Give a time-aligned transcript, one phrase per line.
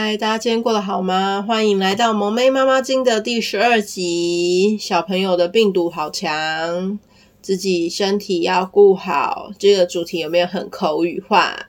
[0.00, 1.42] 嗨，大家今天过得好吗？
[1.42, 4.78] 欢迎来到萌妹妈妈经的第十二集。
[4.80, 7.00] 小朋友的病毒好强，
[7.42, 9.50] 自己身体要顾好。
[9.58, 11.68] 这个主题有没有很口语化？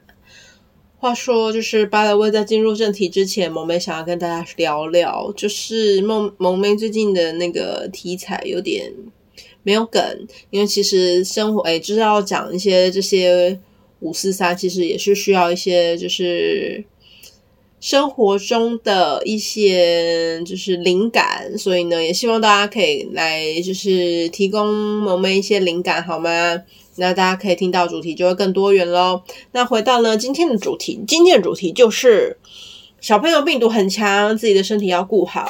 [0.99, 8.93] 话说，就是巴勒威在进入正题之前，萌妹想要跟大家聊聊，就是萌萌妹最近的那个题材有点
[9.63, 13.59] 没有梗，因为其实生活诶，就是要讲一些这些
[14.01, 16.85] 五四三，其实也是需要一些就是。
[17.79, 26.61] 生活中的一些就是灵感，所以呢，也希望大家可以来就是提供萌妹一些灵感，好吗？
[26.95, 29.21] 那大家可以听到主题就会更多元喽。
[29.53, 32.37] 那回到呢今天的主题，今天的主题就是
[32.99, 35.49] 小朋友病毒很强，自己的身体要顾好。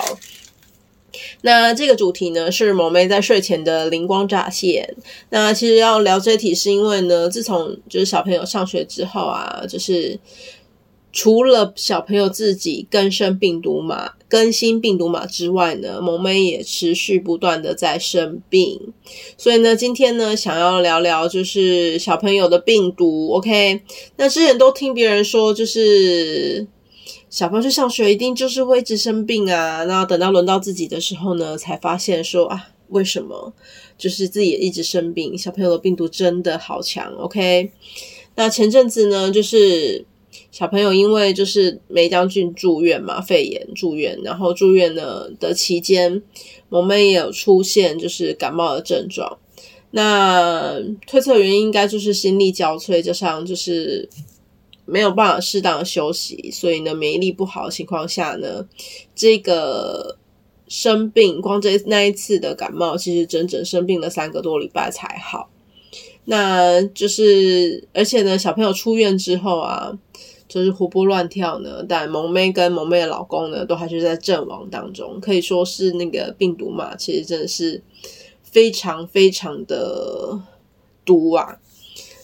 [1.42, 4.96] 那这个主题呢是萌妹在睡前的灵光乍现。
[5.32, 10.20] 那其实要聊这题是因为呢，自从就是小朋友上学之后啊，就是。
[11.12, 18.94] 除了小朋友自己更新病毒码、更新病毒码之外呢，萌妹也持续不断的在生病。
[19.36, 23.30] 所以呢，今天呢，想要聊聊就是小朋友的病毒。
[23.32, 23.82] OK，
[24.18, 26.68] 那之前都听别人说，就是
[27.28, 29.84] 小朋友去上学一定就是会一直生病啊。
[29.86, 33.52] 那等到轮到自己的时候呢，才发现说啊，为什么
[33.98, 35.36] 就是自己也一直生病？
[35.36, 37.12] 小朋友的病毒真的好强。
[37.16, 37.72] OK，
[38.36, 40.06] 那前阵子呢，就是。
[40.52, 46.22] 小朋友因为就是梅将军住院嘛，肺炎住院，然后住院呢的期间，
[46.70, 49.38] 萌咩也有出现就是感冒的症状。
[49.92, 54.08] 那推测原因应该就是心力交瘁，加上就是
[54.86, 58.68] 没有办法适当的休息，所以呢免疫力不好的情况下呢，
[59.16, 60.18] 这个
[60.68, 65.50] 生病光这那一次的感冒，其实整整生病了三个多礼拜才好。
[66.26, 69.98] 那就是而且呢，小朋友出院之后啊。
[70.52, 77.80] 就是活蹦乱跳呢，但萌妹跟萌妹的老公呢，都还是在阵亡当中，可以说是那个病毒嘛，其实真的是
[78.42, 80.42] 非常非常的
[81.06, 81.60] 毒啊。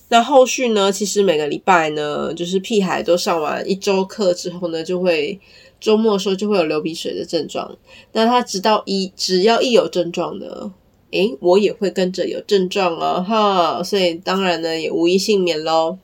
[0.08, 5.40] 那后续呢，其实每个礼拜呢，就是屁孩都上完一周课之后呢，就会
[5.80, 7.78] 周末的时候就会有流鼻水的症状。
[8.14, 10.74] 那他直到一只要一有症状呢，
[11.16, 15.98] 诶，我也会跟着有症状啊，哈，所以当然呢，也无一幸免喽。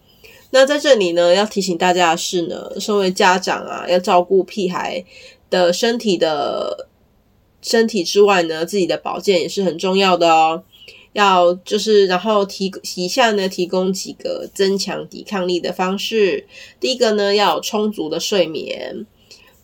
[0.51, 5.03] 那在这里呢，要提醒大家的是呢，身为家长啊，要照顾屁孩
[5.49, 6.87] 的身体的
[7.61, 10.63] 身体之外呢，自己的保健也是很重要的哦。
[11.13, 16.45] 要就是，然后提以下呢，提供几个增强抵抗力的方式。
[16.79, 19.05] 第一个呢，要有充足的睡眠。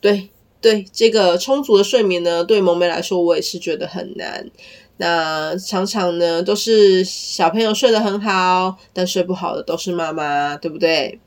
[0.02, 0.30] 对
[0.60, 4.50] 对，这个充足的睡眠呢，对萌妹来说，我也是觉得很难。
[4.98, 11.20] 那常常呢，都是小朋友睡得很好，但睡不好的都是妈妈，对不对？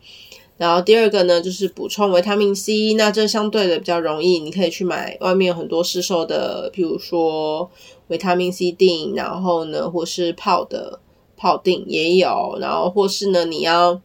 [0.56, 7.70] 然后第二个呢，就是补充维他命 C，那这相对的比较容易，你可以去买外面有很多市售的，譬如说
[8.08, 11.00] 维他命 C 定，然后呢，或是泡的
[11.37, 14.02] 泡定也有，然后或是呢，你要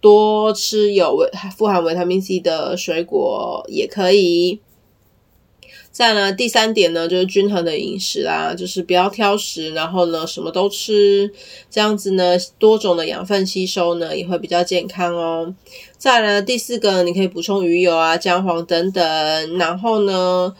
[0.00, 4.60] 多吃有维富含维他命 C 的水果也可以。
[5.94, 11.32] 再呢，第三点呢，就是均衡的饮食啦，就是不要挑食，然后呢，什么都吃，
[11.70, 15.54] 这样子呢，多种的养分吸收呢，也会比较健康哦。
[15.96, 19.56] 再来，第四个，你可以补充鱼油啊、姜黄等等。
[19.56, 20.52] 然后呢，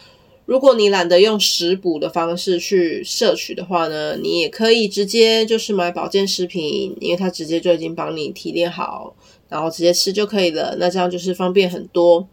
[0.47, 9.17] 如果你懒得用食补的方式去摄取的话呢，你也可以直接就是买保健食品，因为它直接就已经帮你提炼好，
[9.49, 10.77] 然后直接吃就可以了。
[10.79, 12.29] 那这样就是方便很多。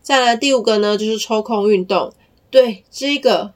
[0.00, 2.10] 再来第五个呢，就是抽空运动。
[2.50, 3.52] 对这个，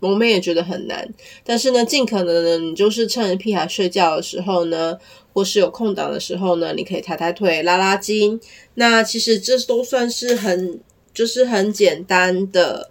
[0.00, 1.08] 我们也觉得很难，
[1.44, 4.98] 但是呢，尽可能呢，你就是趁屁孩睡觉的时候呢，
[5.32, 8.40] 或是有空档的时候呢，你可以抬抬腿、拉拉筋。
[8.74, 10.80] 那其实这都算是很，
[11.14, 12.90] 就是很简单的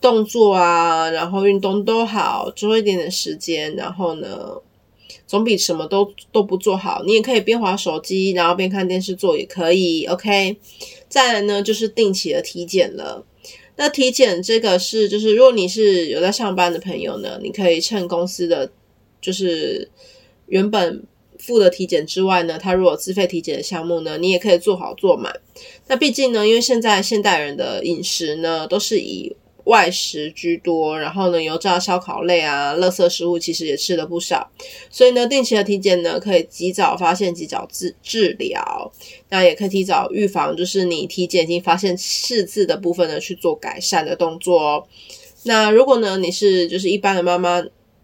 [0.00, 4.56] 动作啊，然后运动都好，多一点点时间，然后呢，
[5.26, 7.02] 总比什么都都不做好。
[7.04, 10.06] 你也可以边划手机，然后边看电视做也可以。
[10.06, 10.56] OK，
[11.08, 13.24] 再来呢，就是定期的体检了。
[13.76, 18.70] 那体检这个是，就是如果你是有在上班的朋友呢，你可以趁公司的
[19.20, 19.88] 就是
[20.46, 21.02] 原本
[21.38, 25.34] 付的体检之外呢，他如果自费体检的项目呢，你也可以做好做满。
[25.86, 29.34] 那毕竟呢，因为现在现代人的饮食呢，都是以
[29.70, 34.50] 外食居多，然后呢，油炸烧烤类啊，垃圾食物其实也吃了不少，
[34.90, 38.92] 所以呢，定期的体检呢，可以及早发现、及早治治疗，
[39.28, 44.84] 那也可以提早预防，就是你体检已经发现赤字的部分呢，去做改善的动作哦。
[45.44, 47.62] 那如果呢，你是就是一般的妈妈，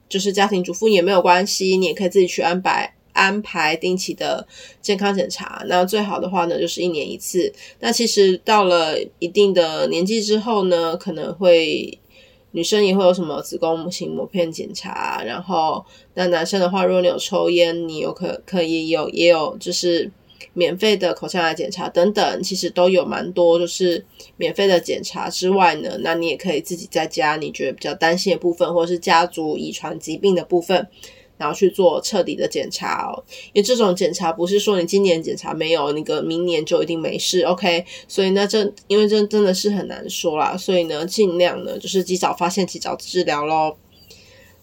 [0.09, 2.96] 就是家庭主妇也没有关系，你也可以自己去安排。
[3.17, 4.47] 安排定期的
[4.83, 7.51] 健康检查，那最好的话呢，就是一年一次。
[7.81, 11.99] 那其实到了一定的年纪之后呢，可能会
[12.53, 15.85] 女生也会有什么子宫型膜片检查，然后
[16.15, 20.11] 那男生的话，如果你有抽烟，你有可可以有也有就是
[20.53, 24.05] 免费的口腔癌检查等等，其实都有蛮多就是
[24.37, 30.87] 免费的检查之外呢，那你也可以自己在家，你觉得比较担心的部分，或者是家族遗传疾病的部分。
[31.39, 33.23] 然后去做彻底的检查哦，
[33.53, 37.85] 因为这种检查不是说你今年检查没有，那个明年就一定没事，OK？
[38.09, 43.77] 所以呢，这因为这真的是很难说啦，所以呢，尽量呢就是及早发现，及早治疗咯。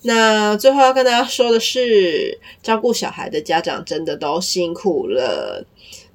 [0.05, 5.65] 那最后要跟大家说的是，照顾小孩的家长真的都辛苦了。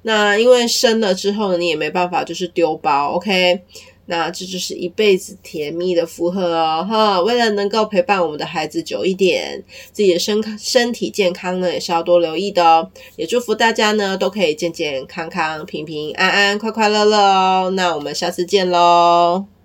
[0.03, 3.63] 那因为生了之后呢，你也没办法就是丢包，OK？
[4.09, 7.21] 那这就是一辈子甜蜜的负荷哦，哈！
[7.21, 12.89] 为了能够陪伴我们的孩子久一点，自己的身身体健康呢也是要多留意的哦。
[13.17, 17.69] 也祝福大家呢都可以健健康康、平平安安、快快乐乐哦。
[17.75, 19.58] 那我们下次见喽！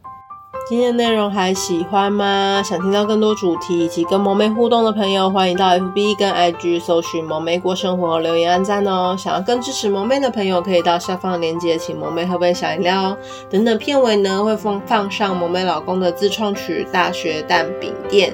[0.66, 2.62] 今天的内容还喜欢吗？
[2.64, 9.14] 想听到更多主题以及跟萌妹互动的朋友，欢迎到 FB 跟 IG 搜寻“萌妹过生活”留言按赞哦。
[9.18, 13.16] 想要更支持萌妹的朋友，可以到下方链接请萌妹喝杯小饮料哦。
[13.50, 18.32] 等等片尾呢会放放上萌妹老公的自创曲《大学蛋饼店》，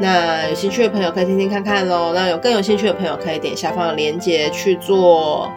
[0.00, 2.12] 那有兴趣的朋友可以听听看看喽。
[2.12, 5.48] 那有更有兴趣的朋友可以点下方的链接去做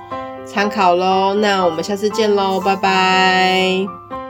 [0.46, 1.34] 参考喽。
[1.34, 4.21] 那我们下次见喽，拜拜。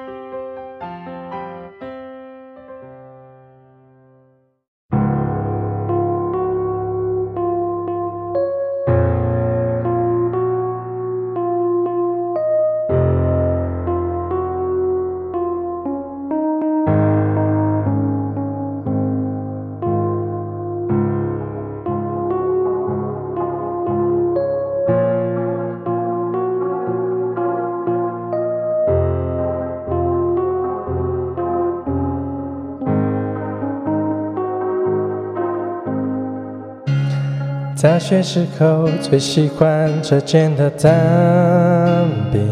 [37.82, 40.94] 大学时候最喜欢吃煎的蛋
[42.32, 42.48] 饼，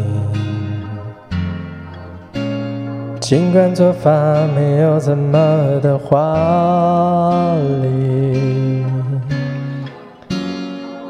[3.20, 4.10] 尽管做法
[4.56, 7.54] 没有怎么的华
[7.84, 8.84] 丽，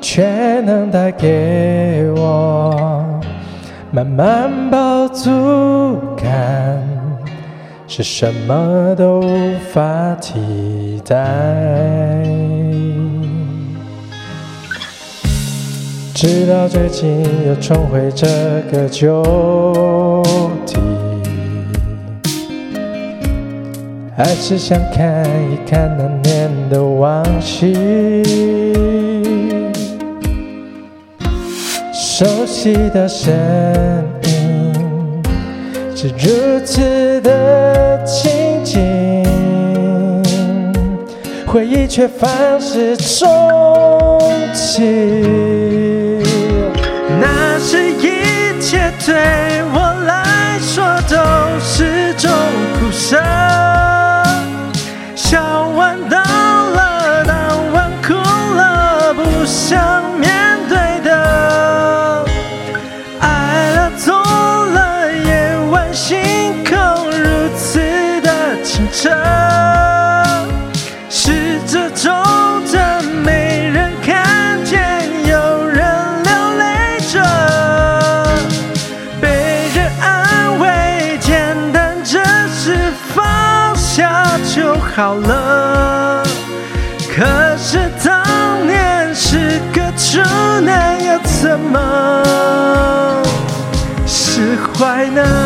[0.01, 3.01] 却能带给我
[3.89, 5.31] 满满饱足
[6.17, 6.77] 感，
[7.87, 12.48] 是什么都无法替代。
[16.21, 18.27] 直到最近又重回这
[18.69, 19.23] 个旧
[20.65, 20.75] 地，
[24.17, 27.73] 还是想看一看那年的往昔。
[31.93, 33.33] 熟悉的声
[34.25, 34.73] 音
[35.95, 39.23] 是如此的亲近，
[41.47, 45.88] 回忆却反复重启。
[49.09, 51.17] 对我来说都
[51.59, 52.29] 是种
[52.79, 53.17] 苦涩，
[55.15, 57.33] 笑完到了，当
[57.73, 59.98] 晚哭了，不想
[91.49, 93.23] 怎么
[94.05, 95.38] 释怀呢？